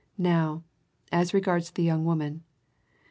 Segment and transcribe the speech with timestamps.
[0.17, 0.63] Now,
[1.11, 2.41] as regards the young woman.